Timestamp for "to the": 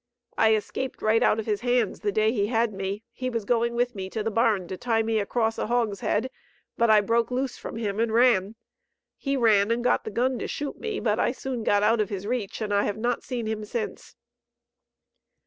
4.09-4.31